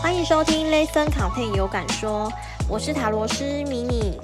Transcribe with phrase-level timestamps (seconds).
[0.00, 2.32] 欢迎收听 ListenContent 有感说，
[2.68, 4.16] 我是塔罗师迷你。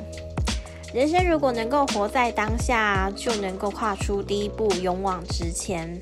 [0.95, 6.01] 人生如果能够活在当下，就能够跨出第一步，勇往直前。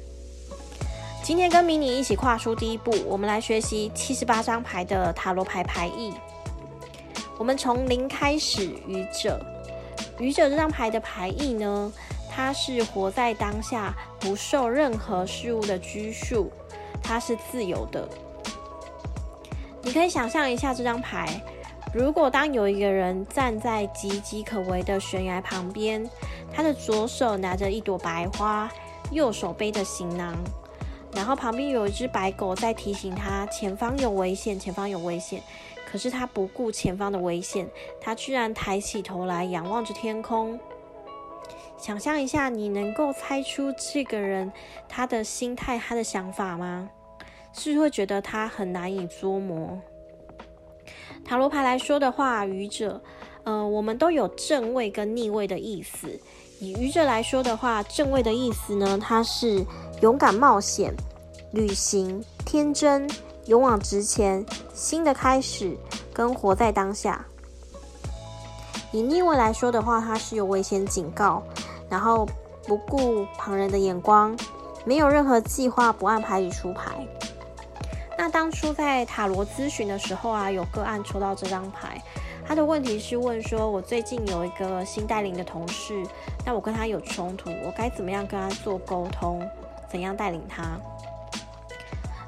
[1.22, 6.12] 今天跟迷你一起跨出第一步，我们来学习七十八张牌的塔罗牌牌意。
[7.38, 9.40] 我们从零开始，愚者。
[10.18, 11.90] 愚者这张牌的牌意呢，
[12.30, 16.52] 它是活在当下，不受任何事物的拘束，
[17.02, 18.06] 它是自由的。
[19.82, 21.40] 你可以想象一下这张牌。
[21.92, 26.08] 如果当有一个人站在岌岌可危的悬崖旁边，
[26.52, 28.70] 他的左手拿着一朵白花，
[29.10, 30.34] 右手背着行囊，
[31.14, 35.42] 然后旁边有一只白狗在提醒他前方有危险，前方有危险。
[35.84, 37.68] 可是他不顾前方的危险，
[38.00, 40.58] 他居然抬起头来仰望着天空。
[41.76, 44.50] 想象一下，你能够猜出这个人
[44.88, 46.88] 他的心态、他的想法吗？
[47.52, 49.80] 是会觉得他很难以捉摸？
[51.24, 53.00] 塔罗牌来说的话，愚者，
[53.44, 56.08] 呃，我们都有正位跟逆位的意思。
[56.58, 59.64] 以愚者来说的话，正位的意思呢，它是
[60.00, 60.94] 勇敢冒险、
[61.52, 63.08] 旅行、天真、
[63.46, 65.76] 勇往直前、新的开始
[66.12, 67.24] 跟活在当下。
[68.92, 71.42] 以逆位来说的话，它是有危险警告，
[71.88, 72.28] 然后
[72.66, 74.36] 不顾旁人的眼光，
[74.84, 77.06] 没有任何计划，不按牌理出牌。
[78.22, 82.00] 那当初在塔罗咨询的时候啊，有个案抽到这张牌，
[82.46, 86.00] 他的问题是问说，我最近有一个新带领的同事，
[86.46, 89.44] 那我跟他有冲突，我该怎么样跟他做沟通，
[89.90, 90.78] 怎样带领他？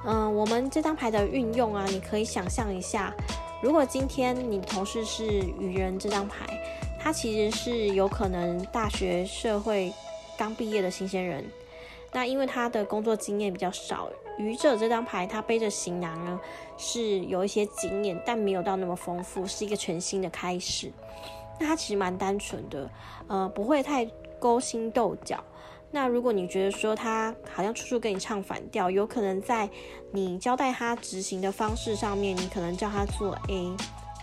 [0.05, 3.14] 嗯，我们这张牌的运用啊，你可以想象一下，
[3.62, 5.25] 如果今天你同事是
[5.61, 6.45] 愚人这张牌，
[6.98, 9.92] 他其实是有可能大学社会
[10.36, 11.45] 刚毕业的新鲜人。
[12.15, 14.08] 那因为他的工作经验比较少，
[14.39, 16.41] 愚者这张牌他背着行囊呢，
[16.79, 20.92] 是有一些经验，但没有到那么丰富，是一个全新的开始。
[21.58, 22.89] 那他其实蛮单纯的，
[23.27, 24.08] 呃，不会太
[24.39, 25.42] 勾心斗角。
[25.91, 29.69] 那如果你觉得说他好像处处跟你唱反调，有可能在
[30.13, 33.77] 你交代他执行的方式上面，你可能叫他做 A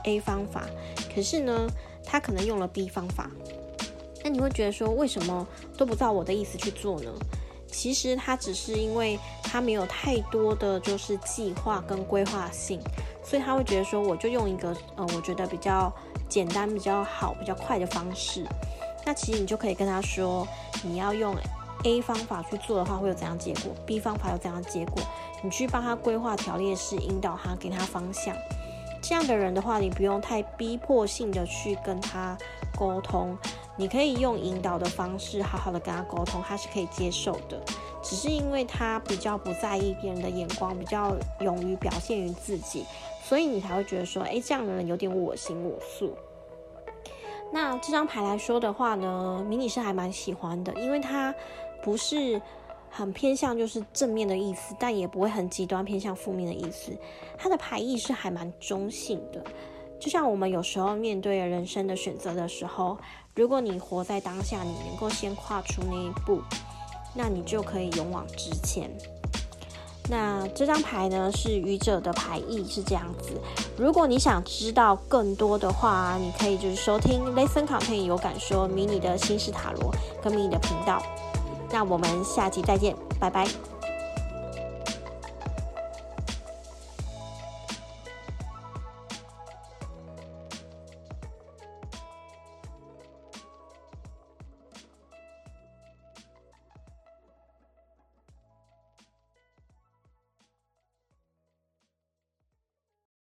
[0.05, 0.65] A 方法，
[1.13, 1.67] 可是呢，
[2.05, 3.29] 他可能用了 B 方法。
[4.23, 5.47] 那你会觉得说，为什么
[5.77, 7.11] 都不照我的意思去做呢？
[7.71, 12.79] 其实他只是因为他没有太多的就是计划跟规划性，
[13.23, 15.91] 所以他会觉得说，我就用一个呃，我觉得比较
[16.29, 18.45] 简单、比较好、比较快的方式。
[19.05, 20.47] 那其实你就可以跟他说，
[20.83, 21.35] 你要用
[21.83, 25.01] A 方法去做的话，会有怎样结果？B 方法有怎样结果？
[25.41, 28.35] 你去帮他规划条列式，引导他，给他方向。
[29.01, 32.37] 这样的人的话，你不用太逼迫性的去跟他
[32.77, 33.35] 沟通。
[33.77, 37.59] 你可以用引导的方式，好好的跟他沟通，他是可以接受的。
[38.03, 42.85] 只是因为他比较不在意别人的眼光，比较勇于表现于自己，
[43.23, 46.13] 所以你才会觉得说，哎，这样的人有点我行我素。
[47.53, 51.33] 那这张牌来说的话呢，迷你是还蛮喜欢的，因为它
[51.83, 52.41] 不是
[52.89, 56.91] 很偏向就是正面的意思，但也不会很极端偏向负面的意思。
[57.37, 59.43] 它的牌意是还蛮中性的。
[60.01, 62.97] 就像我们有时候面对人生的选择的时候，
[63.35, 66.41] 如果你活在当下，你能够先跨出那一步，
[67.13, 68.89] 那你就可以勇往直前。
[70.09, 73.39] 那这张牌呢，是愚者的牌意是这样子。
[73.77, 81.01] 如果你想知道更多的话，你可以就是收听 ListenContent 有感说迷你的心事塔罗跟迷你的频道。
[81.71, 83.70] 那我们下期再见，拜拜。